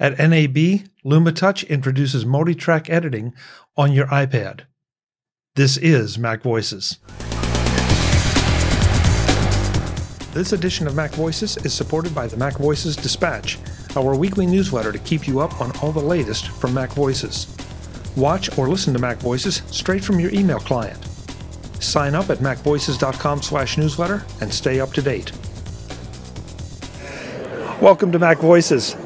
At 0.00 0.18
NAB, 0.18 0.88
LumaTouch 1.04 1.68
introduces 1.68 2.24
multi-track 2.24 2.88
editing 2.88 3.34
on 3.76 3.92
your 3.92 4.06
iPad. 4.06 4.62
This 5.56 5.76
is 5.76 6.18
Mac 6.18 6.40
Voices. 6.40 6.96
This 10.32 10.54
edition 10.54 10.86
of 10.86 10.94
Mac 10.94 11.10
Voices 11.10 11.58
is 11.58 11.74
supported 11.74 12.14
by 12.14 12.26
the 12.26 12.38
Mac 12.38 12.56
Voices 12.56 12.96
Dispatch, 12.96 13.58
our 13.94 14.16
weekly 14.16 14.46
newsletter 14.46 14.90
to 14.90 14.98
keep 15.00 15.28
you 15.28 15.40
up 15.40 15.60
on 15.60 15.70
all 15.82 15.92
the 15.92 16.00
latest 16.00 16.48
from 16.48 16.72
Mac 16.72 16.92
Voices. 16.92 17.54
Watch 18.16 18.56
or 18.56 18.70
listen 18.70 18.94
to 18.94 18.98
Mac 18.98 19.18
Voices 19.18 19.60
straight 19.66 20.02
from 20.02 20.18
your 20.18 20.32
email 20.32 20.60
client. 20.60 21.04
Sign 21.78 22.14
up 22.14 22.30
at 22.30 22.38
macvoices.com/newsletter 22.38 24.24
and 24.40 24.50
stay 24.50 24.80
up 24.80 24.94
to 24.94 25.02
date. 25.02 25.30
Welcome 27.82 28.10
to 28.12 28.18
Mac 28.18 28.38
Voices. 28.38 28.96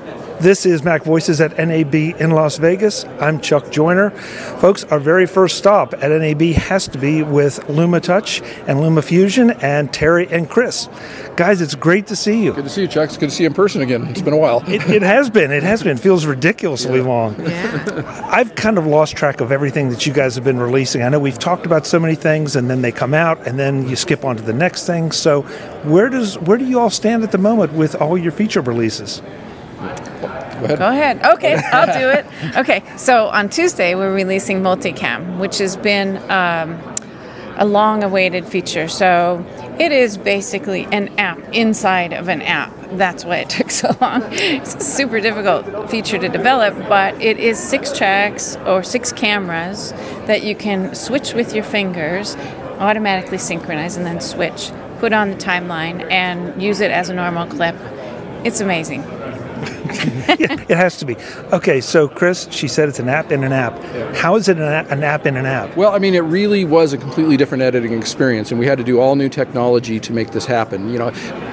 This 0.44 0.66
is 0.66 0.84
Mac 0.84 1.04
Voices 1.04 1.40
at 1.40 1.56
NAB 1.56 1.94
in 1.94 2.32
Las 2.32 2.58
Vegas. 2.58 3.06
I'm 3.18 3.40
Chuck 3.40 3.70
Joiner. 3.72 4.10
Folks, 4.10 4.84
our 4.84 5.00
very 5.00 5.24
first 5.24 5.56
stop 5.56 5.94
at 5.94 6.10
NAB 6.10 6.42
has 6.56 6.86
to 6.88 6.98
be 6.98 7.22
with 7.22 7.60
LumaTouch 7.60 8.42
and 8.68 8.78
LumaFusion 8.78 9.62
and 9.62 9.90
Terri 9.90 10.30
and 10.30 10.50
Chris. 10.50 10.90
Guys, 11.36 11.62
it's 11.62 11.74
great 11.74 12.08
to 12.08 12.14
see 12.14 12.44
you. 12.44 12.52
Good 12.52 12.64
to 12.64 12.68
see 12.68 12.82
you, 12.82 12.88
Chuck. 12.88 13.08
It's 13.08 13.16
good 13.16 13.30
to 13.30 13.34
see 13.34 13.44
you 13.44 13.46
in 13.46 13.54
person 13.54 13.80
again. 13.80 14.06
It's 14.08 14.20
been 14.20 14.34
a 14.34 14.36
while. 14.36 14.62
It, 14.70 14.82
it 14.90 15.00
has 15.00 15.30
been. 15.30 15.50
It 15.50 15.62
has 15.62 15.82
been. 15.82 15.96
Feels 15.96 16.26
ridiculously 16.26 16.98
yeah. 16.98 17.06
long. 17.06 17.40
Yeah. 17.40 18.28
I've 18.30 18.54
kind 18.54 18.76
of 18.76 18.86
lost 18.86 19.16
track 19.16 19.40
of 19.40 19.50
everything 19.50 19.88
that 19.88 20.04
you 20.04 20.12
guys 20.12 20.34
have 20.34 20.44
been 20.44 20.58
releasing. 20.58 21.00
I 21.00 21.08
know 21.08 21.20
we've 21.20 21.38
talked 21.38 21.64
about 21.64 21.86
so 21.86 21.98
many 21.98 22.16
things, 22.16 22.54
and 22.54 22.68
then 22.68 22.82
they 22.82 22.92
come 22.92 23.14
out, 23.14 23.46
and 23.46 23.58
then 23.58 23.88
you 23.88 23.96
skip 23.96 24.26
on 24.26 24.36
to 24.36 24.42
the 24.42 24.52
next 24.52 24.86
thing. 24.86 25.10
So, 25.10 25.40
where 25.84 26.10
does 26.10 26.38
where 26.40 26.58
do 26.58 26.66
you 26.66 26.80
all 26.80 26.90
stand 26.90 27.22
at 27.22 27.32
the 27.32 27.38
moment 27.38 27.72
with 27.72 27.94
all 27.94 28.18
your 28.18 28.32
feature 28.32 28.60
releases? 28.60 29.22
Go 29.84 30.26
ahead. 30.26 30.78
Go 30.78 30.88
ahead. 30.88 31.24
Okay, 31.34 31.54
I'll 31.72 31.98
do 31.98 32.08
it. 32.10 32.26
Okay, 32.56 32.82
so 32.96 33.26
on 33.28 33.48
Tuesday 33.48 33.94
we're 33.94 34.14
releasing 34.14 34.62
Multicam, 34.62 35.38
which 35.38 35.58
has 35.58 35.76
been 35.76 36.18
um, 36.30 36.80
a 37.56 37.64
long-awaited 37.64 38.46
feature. 38.46 38.86
So 38.88 39.44
it 39.78 39.92
is 39.92 40.16
basically 40.16 40.86
an 40.92 41.18
app 41.18 41.38
inside 41.52 42.12
of 42.12 42.28
an 42.28 42.42
app. 42.42 42.72
That's 42.92 43.24
why 43.24 43.38
it 43.38 43.50
took 43.56 43.70
so 43.70 43.96
long. 44.00 44.22
It's 44.30 44.74
a 44.74 44.80
super 44.80 45.20
difficult 45.20 45.90
feature 45.90 46.18
to 46.18 46.28
develop, 46.28 46.76
but 46.88 47.20
it 47.20 47.38
is 47.38 47.58
six 47.58 47.96
tracks 47.96 48.56
or 48.66 48.82
six 48.82 49.12
cameras 49.12 49.92
that 50.26 50.44
you 50.44 50.54
can 50.54 50.94
switch 50.94 51.34
with 51.34 51.54
your 51.54 51.64
fingers, 51.64 52.36
automatically 52.78 53.38
synchronize, 53.38 53.96
and 53.96 54.06
then 54.06 54.20
switch. 54.20 54.70
Put 55.00 55.12
on 55.12 55.30
the 55.30 55.36
timeline 55.36 56.10
and 56.10 56.62
use 56.62 56.80
it 56.80 56.90
as 56.90 57.08
a 57.08 57.14
normal 57.14 57.46
clip. 57.46 57.74
It's 58.44 58.60
amazing. 58.60 59.02
it 60.68 60.76
has 60.76 60.98
to 60.98 61.04
be. 61.04 61.16
Okay, 61.52 61.80
so 61.80 62.08
Chris, 62.08 62.48
she 62.50 62.68
said 62.68 62.88
it's 62.88 62.98
an 62.98 63.08
app 63.08 63.32
in 63.32 63.44
an 63.44 63.52
app. 63.52 63.76
Yeah. 63.76 64.14
How 64.14 64.36
is 64.36 64.48
it 64.48 64.56
an 64.56 64.62
app, 64.62 64.90
an 64.90 65.02
app 65.02 65.26
in 65.26 65.36
an 65.36 65.46
app? 65.46 65.76
Well, 65.76 65.92
I 65.92 65.98
mean, 65.98 66.14
it 66.14 66.20
really 66.20 66.64
was 66.64 66.92
a 66.92 66.98
completely 66.98 67.36
different 67.36 67.62
editing 67.62 67.92
experience, 67.92 68.50
and 68.50 68.58
we 68.58 68.66
had 68.66 68.78
to 68.78 68.84
do 68.84 69.00
all 69.00 69.16
new 69.16 69.28
technology 69.28 70.00
to 70.00 70.12
make 70.12 70.30
this 70.30 70.46
happen. 70.46 70.90
You 70.90 70.98
know, 70.98 71.12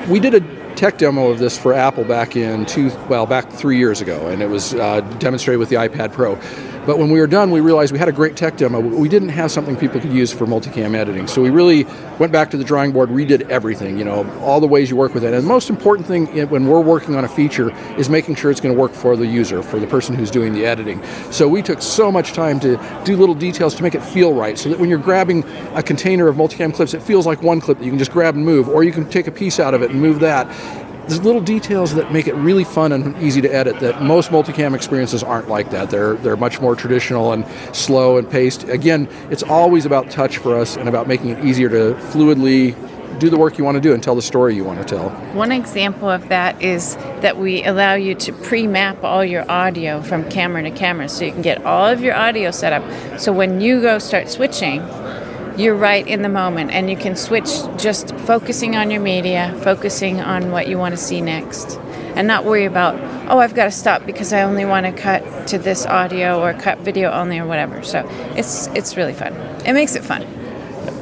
we 0.10 0.20
did 0.20 0.34
a 0.34 0.76
tech 0.76 0.98
demo 0.98 1.30
of 1.30 1.40
this 1.40 1.58
for 1.58 1.74
Apple 1.74 2.04
back 2.04 2.36
in 2.36 2.66
two, 2.66 2.92
well, 3.08 3.26
back 3.26 3.50
three 3.52 3.78
years 3.78 4.02
ago, 4.02 4.28
and 4.28 4.42
it 4.42 4.50
was 4.50 4.74
uh, 4.74 5.02
demonstrated 5.20 5.60
with 5.60 5.70
the 5.70 5.76
iPad 5.76 6.14
Pro. 6.14 6.36
But 6.86 6.98
when 6.98 7.12
we 7.12 7.20
were 7.20 7.28
done, 7.28 7.52
we 7.52 7.60
realized 7.60 7.94
we 7.94 8.00
had 8.00 8.10
a 8.10 8.12
great 8.12 8.36
tech 8.36 8.58
demo. 8.58 8.80
We 8.80 9.08
didn't 9.08 9.30
have 9.30 9.52
something 9.52 9.76
people 9.76 10.02
could 10.02 10.12
use 10.12 10.34
for 10.34 10.48
multicam 10.48 10.96
editing. 10.96 11.28
So 11.28 11.40
we 11.40 11.52
really 11.52 11.84
went 12.18 12.32
back 12.32 12.50
to 12.52 12.58
the 12.58 12.64
drawing 12.64 12.92
board, 12.92 13.10
redid 13.10 13.48
everything, 13.50 14.00
you 14.00 14.04
know, 14.04 14.28
all 14.40 14.60
the 14.60 14.68
ways 14.68 14.90
you 14.90 14.96
work 14.96 15.14
with 15.14 15.24
it. 15.24 15.32
And 15.32 15.44
the 15.44 15.48
most 15.48 15.70
important 15.70 16.08
thing 16.08 16.26
when 16.50 16.66
we're 16.66 16.82
working 16.82 17.16
on 17.16 17.24
a 17.24 17.28
feature 17.28 17.72
is 17.98 18.10
making 18.10 18.34
sure 18.34 18.50
it's 18.50 18.60
going 18.60 18.74
to 18.74 18.80
work 18.80 18.94
for 18.94 19.16
the 19.16 19.28
user, 19.28 19.62
for 19.62 19.80
the 19.80 19.86
person 19.86 20.16
who's 20.16 20.32
doing 20.32 20.54
the 20.54 20.66
editing. 20.66 21.04
So 21.32 21.48
we 21.48 21.62
took 21.62 21.84
so 21.84 22.12
much 22.12 22.34
time 22.34 22.60
to 22.62 22.78
do 23.06 23.16
little 23.16 23.36
details 23.36 23.76
to 23.76 23.84
make 23.84 23.94
it 23.94 24.04
feel 24.04 24.34
right 24.34 24.58
so 24.58 24.70
that 24.70 24.80
when 24.80 24.90
you're 24.90 24.98
grabbing 24.98 25.44
a 25.76 25.84
container 25.84 26.28
of 26.28 26.36
multicam 26.36 26.74
clips, 26.74 26.96
it 26.96 27.04
feels 27.04 27.28
like 27.28 27.44
one 27.44 27.62
clip 27.62 27.78
that 27.78 27.86
you 27.86 27.92
can 27.92 28.00
just 28.00 28.12
grab 28.12 28.36
and 28.36 28.44
move, 28.44 28.68
or 28.68 28.84
you 28.84 28.92
can 28.92 29.08
take 29.08 29.28
a 29.28 29.32
piece 29.32 29.60
out 29.60 29.76
of 29.76 29.84
it 29.84 29.92
and 29.92 30.02
move 30.02 30.20
that 30.22 30.48
there's 31.12 31.26
little 31.26 31.42
details 31.42 31.94
that 31.96 32.14
make 32.14 32.28
it 32.28 32.36
really 32.36 32.64
fun 32.64 32.94
and 32.94 33.22
easy 33.22 33.42
to 33.42 33.54
edit 33.54 33.78
that 33.82 34.02
most 34.02 34.30
multicam 34.32 34.74
experiences 34.74 35.22
aren't 35.22 35.50
like 35.50 35.70
that. 35.72 35.90
They're 35.90 36.14
they're 36.16 36.38
much 36.38 36.62
more 36.62 36.74
traditional 36.74 37.34
and 37.34 37.46
slow 37.74 38.18
and 38.18 38.30
paced. 38.30 38.64
Again, 38.70 39.10
it's 39.30 39.44
always 39.44 39.86
about 39.86 40.10
touch 40.10 40.38
for 40.38 40.56
us 40.56 40.78
and 40.78 40.88
about 40.88 41.10
making 41.10 41.32
it 41.32 41.44
easier 41.44 41.68
to 41.68 42.00
fluidly 42.12 42.78
do 43.20 43.30
the 43.30 43.38
work 43.38 43.58
you 43.58 43.66
want 43.66 43.76
to 43.76 43.82
do 43.82 43.94
and 43.94 44.02
tell 44.02 44.16
the 44.16 44.22
story 44.22 44.56
you 44.56 44.64
want 44.64 44.80
to 44.80 44.86
tell. 44.86 45.10
One 45.36 45.52
example 45.52 46.10
of 46.10 46.30
that 46.30 46.62
is 46.62 46.96
that 47.20 47.38
we 47.38 47.62
allow 47.66 47.96
you 47.96 48.16
to 48.16 48.32
pre-map 48.32 49.04
all 49.04 49.26
your 49.26 49.50
audio 49.52 50.02
from 50.02 50.30
camera 50.30 50.64
to 50.64 50.72
camera 50.72 51.10
so 51.10 51.26
you 51.26 51.34
can 51.34 51.42
get 51.42 51.66
all 51.66 51.88
of 51.88 52.00
your 52.00 52.16
audio 52.16 52.52
set 52.52 52.72
up. 52.72 53.20
So 53.20 53.34
when 53.34 53.60
you 53.60 53.82
go 53.82 54.00
start 54.00 54.30
switching, 54.30 54.80
you're 55.58 55.76
right 55.76 56.06
in 56.08 56.22
the 56.22 56.30
moment 56.30 56.72
and 56.72 56.90
you 56.90 56.98
can 56.98 57.16
switch 57.16 57.50
just 57.78 58.16
focusing 58.20 58.76
on 58.76 58.92
your 58.92 59.02
media, 59.02 59.58
focusing 59.64 60.20
on 60.22 60.52
what 60.52 60.68
you 60.68 60.78
want 60.78 60.94
to 60.94 60.98
see 60.98 61.22
next, 61.22 61.78
and 62.16 62.28
not 62.28 62.46
worry 62.46 62.66
about, 62.66 62.96
oh, 63.30 63.40
I've 63.40 63.54
got 63.54 63.66
to 63.66 63.72
stop 63.72 64.06
because 64.06 64.34
I 64.34 64.42
only 64.44 64.66
want 64.66 64.86
to 64.86 64.92
cut 64.92 65.48
to 65.48 65.58
this 65.58 65.86
audio 65.86 66.42
or 66.42 66.54
cut 66.54 66.80
video 66.80 67.12
only 67.12 67.40
or 67.40 67.46
whatever. 67.46 67.84
So 67.84 68.08
it's 68.36 68.68
it's 68.68 68.98
really 68.98 69.14
fun. 69.14 69.34
It 69.66 69.74
makes 69.74 69.96
it 69.96 70.04
fun. 70.04 70.26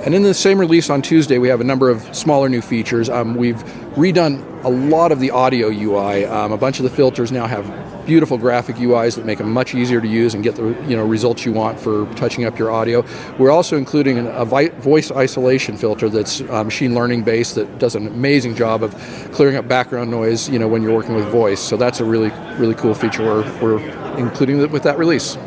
And 0.05 0.15
in 0.15 0.23
the 0.23 0.33
same 0.33 0.59
release 0.59 0.89
on 0.89 1.01
Tuesday, 1.01 1.39
we 1.39 1.49
have 1.49 1.59
a 1.59 1.65
number 1.65 1.89
of 1.89 2.15
smaller 2.15 2.47
new 2.47 2.61
features. 2.61 3.09
Um, 3.09 3.35
we've 3.35 3.61
redone 3.95 4.63
a 4.63 4.69
lot 4.69 5.11
of 5.11 5.19
the 5.19 5.31
audio 5.31 5.67
UI. 5.67 6.23
Um, 6.25 6.53
a 6.53 6.57
bunch 6.57 6.79
of 6.79 6.83
the 6.83 6.89
filters 6.89 7.33
now 7.33 7.47
have 7.47 7.65
beautiful 8.05 8.37
graphic 8.37 8.77
UIs 8.77 9.15
that 9.17 9.25
make 9.25 9.37
them 9.39 9.51
much 9.51 9.75
easier 9.75 9.99
to 9.99 10.07
use 10.07 10.33
and 10.33 10.43
get 10.43 10.55
the 10.55 10.67
you 10.87 10.95
know 10.95 11.05
results 11.05 11.45
you 11.45 11.51
want 11.51 11.79
for 11.79 12.11
touching 12.15 12.45
up 12.45 12.57
your 12.57 12.71
audio. 12.71 13.05
We're 13.37 13.51
also 13.51 13.77
including 13.77 14.25
a 14.25 14.45
voice 14.45 15.11
isolation 15.11 15.77
filter 15.77 16.07
that's 16.07 16.41
uh, 16.41 16.63
machine 16.63 16.95
learning 16.95 17.23
based 17.23 17.55
that 17.55 17.77
does 17.77 17.95
an 17.95 18.07
amazing 18.07 18.55
job 18.55 18.83
of 18.83 18.95
clearing 19.33 19.57
up 19.57 19.67
background 19.67 20.09
noise 20.09 20.49
you 20.49 20.59
know 20.59 20.67
when 20.67 20.81
you're 20.81 20.95
working 20.95 21.13
with 21.13 21.27
voice. 21.27 21.59
So 21.59 21.75
that's 21.77 21.99
a 21.99 22.05
really 22.05 22.31
really 22.57 22.75
cool 22.75 22.95
feature 22.95 23.23
we're, 23.23 23.61
we're 23.61 24.17
including 24.17 24.71
with 24.71 24.83
that 24.83 24.97
release. 24.97 25.37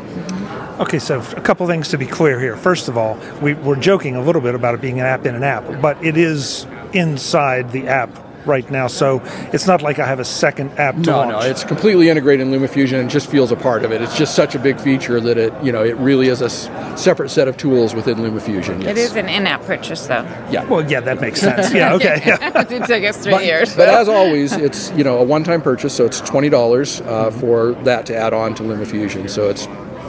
Okay, 0.79 0.97
so 0.99 1.19
a 1.37 1.41
couple 1.41 1.67
things 1.67 1.89
to 1.89 1.97
be 1.97 2.07
clear 2.07 2.39
here. 2.39 2.57
First 2.57 2.87
of 2.87 2.97
all, 2.97 3.17
we, 3.41 3.53
we're 3.53 3.75
joking 3.75 4.15
a 4.15 4.21
little 4.21 4.41
bit 4.41 4.55
about 4.55 4.73
it 4.73 4.81
being 4.81 4.99
an 4.99 5.05
app 5.05 5.25
in 5.25 5.35
an 5.35 5.43
app, 5.43 5.81
but 5.81 6.03
it 6.03 6.17
is 6.17 6.65
inside 6.93 7.71
the 7.71 7.87
app 7.87 8.09
right 8.45 8.69
now, 8.69 8.87
so 8.87 9.21
it's 9.53 9.67
not 9.67 9.81
like 9.81 9.99
I 9.99 10.05
have 10.05 10.19
a 10.19 10.25
second 10.25 10.71
app 10.79 10.95
to 10.95 11.01
no, 11.01 11.17
launch. 11.17 11.31
No, 11.31 11.39
it's 11.41 11.63
completely 11.63 12.09
integrated 12.09 12.47
in 12.47 12.53
LumaFusion 12.53 12.99
and 12.99 13.09
just 13.09 13.29
feels 13.29 13.51
a 13.51 13.55
part 13.55 13.85
of 13.85 13.91
it. 13.91 14.01
It's 14.01 14.17
just 14.17 14.35
such 14.35 14.55
a 14.55 14.59
big 14.59 14.79
feature 14.79 15.19
that 15.21 15.37
it, 15.37 15.53
you 15.63 15.71
know, 15.71 15.83
it 15.83 15.95
really 15.97 16.27
is 16.27 16.41
a 16.41 16.49
separate 16.97 17.29
set 17.29 17.47
of 17.47 17.57
tools 17.57 17.93
within 17.95 18.17
LumaFusion. 18.17 18.81
Yes. 18.81 18.91
It 18.91 18.97
is 18.97 19.15
an 19.15 19.29
in-app 19.29 19.61
purchase, 19.63 20.07
though. 20.07 20.23
Yeah. 20.51 20.65
Well, 20.65 20.89
yeah, 20.89 20.99
that 21.01 21.21
makes 21.21 21.39
sense. 21.39 21.73
Yeah. 21.73 21.83
Okay. 21.93 22.23
Yeah. 22.25 22.61
it 22.61 22.85
took 22.87 23.03
us 23.03 23.17
three 23.17 23.31
but, 23.31 23.45
years. 23.45 23.75
but 23.75 23.87
as 23.87 24.09
always, 24.09 24.51
it's 24.53 24.89
you 24.91 25.03
know 25.03 25.19
a 25.19 25.23
one-time 25.23 25.61
purchase, 25.61 25.93
so 25.93 26.05
it's 26.05 26.19
twenty 26.21 26.49
dollars 26.49 27.01
uh, 27.01 27.29
for 27.29 27.73
that 27.83 28.07
to 28.07 28.15
add 28.15 28.33
on 28.33 28.55
to 28.55 28.63
LumaFusion. 28.63 29.29
So 29.29 29.49
it's 29.49 29.67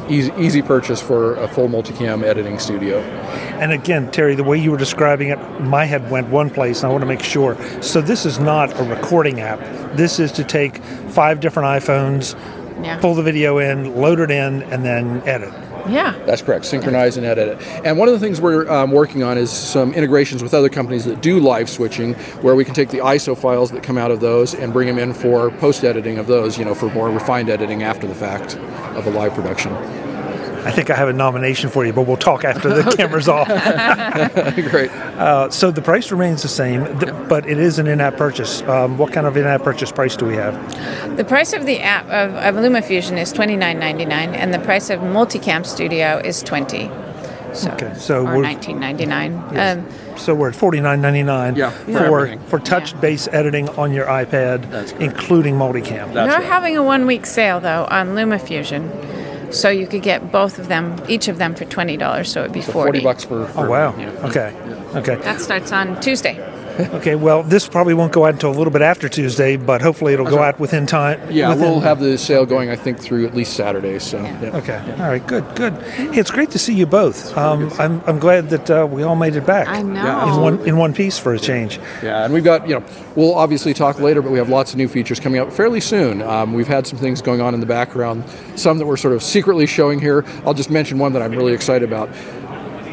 easy, 0.09 0.33
easy 0.39 0.63
purchase 0.63 1.01
for 1.01 1.35
a 1.37 1.49
full 1.49 1.69
multicam 1.69 2.23
editing 2.23 2.59
studio. 2.59 3.01
And 3.61 3.73
again, 3.73 4.11
Terri, 4.11 4.37
the 4.37 4.45
way 4.45 4.59
you 4.59 4.71
were 4.71 4.77
describing 4.77 5.29
it, 5.29 5.39
my 5.61 5.85
head 5.85 6.11
went 6.11 6.29
one 6.29 6.51
place, 6.51 6.81
and 6.83 6.89
I 6.89 6.93
want 6.93 7.03
to 7.03 7.07
make 7.07 7.23
sure. 7.23 7.57
So 7.83 8.01
this 8.01 8.27
is 8.27 8.39
not 8.39 8.79
a 8.79 8.83
recording 8.85 9.41
app. 9.41 9.61
This 9.97 10.19
is 10.19 10.33
to 10.33 10.45
take 10.45 10.83
five 11.11 11.41
different 11.41 11.83
iPhones, 11.83 12.35
yeah. 12.83 12.99
pull 13.01 13.15
the 13.15 13.23
video 13.23 13.59
in, 13.59 13.95
load 14.01 14.21
it 14.21 14.31
in, 14.31 14.63
and 14.65 14.85
then 14.85 15.23
edit. 15.27 15.53
Yeah. 15.89 16.13
That's 16.25 16.43
correct. 16.43 16.65
Synchronize 16.65 17.17
and 17.17 17.27
edit 17.27 17.61
it. 17.61 17.67
And 17.85 17.99
one 17.99 18.09
of 18.09 18.15
the 18.15 18.21
things 18.21 18.41
we're 18.41 18.69
um, 18.71 18.91
working 18.91 19.23
on 19.23 19.39
is 19.39 19.51
some 19.51 19.93
integrations 19.95 20.43
with 20.43 20.55
other 20.55 20.69
companies 20.69 21.05
that 21.05 21.21
do 21.21 21.41
live 21.41 21.69
switching, 21.69 22.15
where 22.43 22.55
we 22.55 22.65
can 22.65 22.75
take 22.75 22.91
the 22.91 22.99
ISO 22.99 23.37
files 23.37 23.71
that 23.73 23.83
come 23.83 23.99
out 23.99 24.11
of 24.11 24.21
those 24.21 24.55
and 24.55 24.73
bring 24.73 24.87
them 24.89 24.99
in 24.99 25.13
for 25.13 25.51
post 25.51 25.85
editing 25.85 26.19
of 26.19 26.27
those, 26.27 26.59
you 26.59 26.65
know, 26.65 26.75
for 26.75 26.89
more 26.91 27.11
refined 27.11 27.51
editing 27.51 27.83
after 27.83 28.07
the 28.07 28.15
fact 28.15 28.57
of 28.97 29.07
a 29.07 29.11
live 29.11 29.35
production. 29.35 29.73
I 30.65 30.71
think 30.71 30.91
I 30.91 30.95
have 30.95 31.09
a 31.09 31.13
nomination 31.13 31.71
for 31.71 31.85
you, 31.85 31.93
but 31.93 32.03
we'll 32.07 32.17
talk 32.17 32.45
after 32.45 32.69
the 32.69 32.81
okay. 32.89 32.97
camera's 32.97 33.29
off. 33.29 33.47
Great. 34.71 34.91
Uh, 34.91 35.51
so 35.51 35.71
the 35.71 35.83
price 35.83 36.11
remains 36.11 36.43
the 36.43 36.49
same, 36.49 36.85
but 37.29 37.47
it 37.47 37.59
is 37.59 37.79
an 37.79 37.87
in-app 37.87 38.17
purchase. 38.17 38.63
Um, 38.63 38.99
what 38.99 39.13
kind 39.13 39.27
of 39.27 39.37
in-app 39.37 39.63
purchase 39.63 39.93
price 39.93 40.17
do 40.17 40.25
we 40.25 40.35
have? 40.35 41.17
The 41.17 41.25
price 41.25 41.53
of 41.53 41.67
the 41.67 41.81
app 41.81 42.07
of, 42.07 42.35
of 42.35 42.55
LumaFusion 42.63 43.19
is 43.19 43.33
twenty 43.33 43.57
nine 43.57 43.79
ninety 43.79 44.05
nine, 44.05 44.35
and 44.35 44.53
the 44.53 44.59
price 44.59 44.91
of 44.91 45.01
Multicam 45.01 45.67
Studio 45.67 46.21
is 46.25 46.43
twenty. 46.43 46.91
So, 47.53 47.71
okay, 47.71 47.95
so 47.95 48.27
or 48.27 48.43
nineteen 48.43 48.81
ninety 48.81 49.07
nine. 49.07 49.33
Yes. 49.53 49.79
Um, 49.79 50.19
so 50.19 50.35
we're 50.35 50.49
at 50.49 50.57
forty 50.57 50.81
nine 50.81 51.01
ninety 51.01 51.23
nine 51.23 51.55
yeah, 51.57 51.71
for 51.71 52.37
for 52.47 52.59
touch 52.59 52.93
yeah. 52.93 53.01
base 53.01 53.29
editing 53.29 53.69
on 53.71 53.93
your 53.93 54.07
iPad, 54.07 55.01
including 55.01 55.55
multicam. 55.55 56.13
That's 56.13 56.33
We're 56.33 56.39
right. 56.39 56.45
having 56.45 56.77
a 56.77 56.83
one 56.83 57.07
week 57.07 57.27
sale 57.27 57.61
though 57.61 57.87
on 57.91 58.09
LumaFusion. 58.09 59.14
So 59.55 59.69
you 59.71 59.87
could 59.87 60.03
get 60.03 60.33
both 60.33 60.59
of 60.59 60.69
them, 60.69 61.01
each 61.09 61.29
of 61.29 61.39
them 61.39 61.55
for 61.55 61.65
twenty 61.65 61.97
dollars. 61.97 62.31
So 62.31 62.41
it'd 62.41 62.53
be 62.53 62.63
so 62.63 62.73
forty. 62.73 63.01
bucks 63.01 63.25
for, 63.25 63.47
for. 63.47 63.67
oh 63.67 63.71
wow! 63.71 63.97
Yeah. 63.97 64.11
Okay. 64.29 64.53
Okay. 64.95 65.17
That 65.17 65.41
starts 65.41 65.73
on 65.73 66.01
Tuesday. 66.01 66.39
Okay, 66.95 67.15
well, 67.17 67.43
this 67.43 67.69
probably 67.69 67.93
won't 67.95 68.13
go 68.13 68.25
out 68.25 68.35
until 68.35 68.51
a 68.51 68.57
little 68.57 68.73
bit 68.73 68.81
after 68.83 69.09
Tuesday, 69.09 69.57
but 69.57 69.83
hopefully 69.83 70.15
it'll 70.15 70.27
go 70.27 70.39
out 70.43 70.59
within 70.59 70.87
time. 70.87 71.21
Yeah, 71.31 71.51
within- 71.51 71.71
we'll 71.71 71.81
have 71.81 72.01
the 72.01 72.17
sale 72.17 72.47
going, 72.47 72.71
I 72.71 72.77
think, 72.77 72.99
through 72.99 73.27
at 73.27 73.35
least 73.35 73.55
Saturday. 73.55 73.99
So, 73.99 74.21
yeah. 74.23 74.51
Okay, 74.55 74.79
all 74.99 75.09
right, 75.09 75.25
good, 75.27 75.45
good. 75.55 75.75
Hey, 75.83 76.07
it's 76.19 76.31
great 76.31 76.51
to 76.53 76.59
see 76.59 76.73
you 76.75 76.87
both. 76.87 77.37
Um, 77.37 77.71
I'm, 77.79 78.01
I'm 78.07 78.19
glad 78.19 78.49
that 78.51 78.71
uh, 78.71 78.87
we 78.91 79.03
all 79.03 79.17
made 79.17 79.37
it 79.37 79.45
back. 79.47 79.69
I 79.69 79.83
know. 79.83 80.03
Yeah, 80.03 80.35
In 80.37 80.41
one, 80.41 80.61
in 80.69 80.77
one 80.77 80.95
piece 80.95 81.19
for 81.19 81.35
a 81.35 81.39
change. 81.39 81.79
Yeah, 82.03 82.25
and 82.25 82.33
we've 82.33 82.45
got, 82.45 82.67
you 82.69 82.77
know, 82.79 82.85
we'll 83.17 83.35
obviously 83.35 83.75
talk 83.75 84.01
later, 84.01 84.23
but 84.23 84.31
we 84.33 84.39
have 84.39 84.49
lots 84.49 84.73
of 84.73 84.79
new 84.79 84.89
features 84.89 85.21
coming 85.21 85.41
up 85.41 85.53
fairly 85.53 85.81
soon. 85.81 86.23
Um, 86.23 86.55
we've 86.55 86.69
had 86.69 86.87
some 86.87 86.99
things 86.99 87.21
going 87.23 87.41
on 87.41 87.55
in 87.55 87.61
the 87.61 87.67
background, 87.67 88.25
some 88.57 88.79
that 88.79 88.87
we're 88.87 88.97
sort 88.97 89.15
of 89.15 89.23
secretly 89.23 89.67
showing 89.67 90.01
here. 90.01 90.25
I'll 90.47 90.55
just 90.55 90.71
mention 90.71 90.99
one 90.99 91.13
that 91.13 91.23
I'm 91.23 91.33
really 91.33 91.53
excited 91.53 91.87
about. 91.89 92.09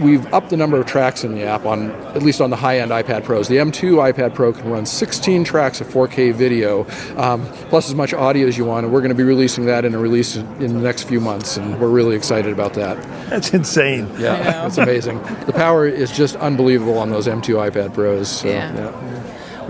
We've 0.02 0.26
upped 0.34 0.50
the 0.50 0.58
number 0.58 0.80
of 0.80 0.88
tracks 0.88 1.24
in 1.24 1.36
the 1.36 1.44
app 1.44 1.66
on 1.66 1.92
at 2.16 2.24
least 2.24 2.42
on 2.42 2.50
the 2.50 2.56
high-end 2.56 2.92
iPad 2.92 3.24
Pros. 3.24 3.48
The 3.48 3.58
M2 3.58 4.12
iPad 4.12 4.34
Pro 4.34 4.52
can 4.52 4.70
run 4.70 4.86
16 4.86 5.44
tracks 5.44 5.80
of 5.80 5.88
4K 5.88 6.34
video, 6.34 6.88
um, 7.18 7.46
plus 7.70 7.88
as 7.88 7.96
much 7.96 8.14
audio 8.14 8.48
as 8.48 8.58
you 8.58 8.66
want. 8.66 8.86
And 8.86 8.94
we're 8.94 9.02
going 9.02 9.10
to 9.10 9.16
be 9.16 9.24
releasing 9.24 9.66
that 9.66 9.86
in 9.86 9.94
a 9.94 10.00
release 10.00 10.36
in 10.36 10.58
the 10.60 10.68
next 10.82 11.04
few 11.04 11.22
months, 11.22 11.58
and 11.58 11.80
we're 11.80 11.90
really 11.90 12.16
excited 12.16 12.52
about 12.52 12.74
that. 12.74 12.98
That's 13.30 13.54
insane. 13.54 14.10
Yeah, 14.18 14.66
it's 14.66 14.78
amazing. 14.78 15.22
The 15.46 15.54
power 15.54 15.88
is 15.88 16.12
just 16.12 16.36
unbelievable 16.38 16.98
on 16.98 17.12
those 17.12 17.28
M2 17.28 17.70
iPad 17.72 17.94
Pros. 17.94 18.28
So, 18.28 18.48
Yeah. 18.48 18.92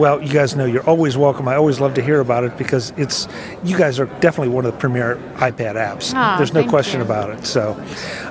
Well, 0.01 0.19
you 0.19 0.33
guys 0.33 0.55
know 0.55 0.65
you're 0.65 0.89
always 0.89 1.15
welcome. 1.15 1.47
I 1.47 1.53
always 1.57 1.79
love 1.79 1.93
to 1.93 2.01
hear 2.01 2.21
about 2.21 2.43
it 2.43 2.57
because 2.57 2.91
it's 2.97 3.27
you 3.63 3.77
guys 3.77 3.99
are 3.99 4.07
definitely 4.19 4.47
one 4.47 4.65
of 4.65 4.71
the 4.71 4.79
premier 4.79 5.17
iPad 5.35 5.75
apps. 5.75 6.11
Aw, 6.15 6.37
There's 6.37 6.53
no 6.53 6.67
question 6.67 7.01
you. 7.01 7.05
about 7.05 7.29
it. 7.29 7.45
So, 7.45 7.73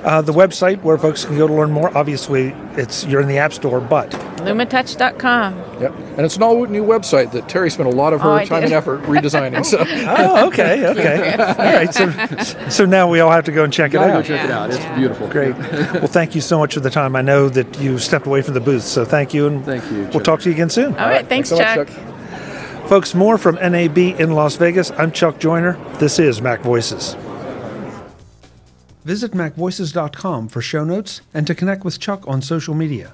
uh, 0.03 0.21
the 0.21 0.33
website 0.33 0.81
where 0.81 0.97
folks 0.97 1.23
can 1.23 1.37
go 1.37 1.47
to 1.47 1.53
learn 1.53 1.71
more. 1.71 1.97
Obviously, 1.97 2.49
it's 2.73 3.05
you're 3.05 3.21
in 3.21 3.29
the 3.29 3.37
App 3.37 3.53
Store, 3.53 3.79
but 3.79 4.11
Lumatouch.com. 4.45 5.57
Yep. 5.81 5.95
And 5.95 6.19
it's 6.21 6.35
an 6.35 6.43
all 6.43 6.65
new 6.65 6.83
website 6.83 7.31
that 7.31 7.45
Terri 7.45 7.71
spent 7.71 7.87
a 7.87 7.91
lot 7.91 8.13
of 8.13 8.21
oh, 8.21 8.23
her 8.23 8.41
Oh, 8.41 8.45
time 8.45 8.61
did. 8.61 8.65
and 8.65 8.73
effort 8.73 9.01
redesigning. 9.03 9.65
So 9.65 9.79
oh, 9.87 10.47
okay, 10.47 10.87
okay, 10.87 11.33
all 11.39 11.55
right. 11.55 11.93
So, 11.93 12.69
so 12.69 12.85
now 12.85 13.09
we 13.09 13.19
all 13.19 13.31
have 13.31 13.45
to 13.45 13.51
go 13.51 13.63
and 13.63 13.71
check 13.71 13.91
it 13.91 13.93
gotta 13.95 14.11
go 14.11 14.17
out. 14.19 14.25
check 14.25 14.43
it 14.45 14.51
out. 14.51 14.69
It's 14.69 14.79
Yeah. 14.79 14.97
beautiful. 14.97 15.27
Great. 15.27 15.55
Well, 16.01 16.07
thank 16.07 16.33
you 16.35 16.41
so 16.41 16.57
much 16.57 16.73
for 16.73 16.79
the 16.79 16.89
time. 16.89 17.15
I 17.15 17.21
know 17.21 17.47
that 17.49 17.79
you 17.79 17.97
stepped 17.99 18.25
away 18.25 18.41
from 18.41 18.53
the 18.55 18.59
booth, 18.59 18.83
so 18.83 19.05
thank 19.05 19.33
you, 19.33 19.45
and 19.47 19.63
Thank 19.65 19.83
you, 19.91 20.09
We'll 20.13 20.23
talk 20.23 20.39
to 20.41 20.49
you 20.49 20.55
again 20.55 20.69
soon. 20.69 20.95
All 20.97 21.07
right, 21.07 21.27
thanks, 21.27 21.49
so 21.49 21.57
much, 21.57 21.75
Chuck. 21.75 21.89
Folks, 22.87 23.13
more 23.13 23.37
from 23.37 23.55
NAB 23.55 23.97
in 23.97 24.31
Las 24.31 24.55
Vegas. 24.55 24.91
I'm 24.91 25.11
Chuck 25.11 25.39
Joiner. 25.39 25.77
This 25.99 26.17
is 26.19 26.41
Mac 26.41 26.61
Voices. 26.61 27.15
Visit 29.03 29.31
MacVoices.com 29.31 30.47
for 30.49 30.61
show 30.61 30.83
notes 30.83 31.21
and 31.33 31.45
to 31.47 31.55
connect 31.55 31.83
with 31.83 31.99
Chuck 31.99 32.23
on 32.27 32.41
social 32.41 32.73
media. 32.75 33.13